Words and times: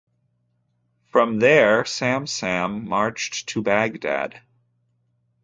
From 1.11 1.37
there 1.37 1.83
Samsam 1.83 2.87
marched 2.87 3.49
to 3.49 3.61
Baghdad. 3.61 4.41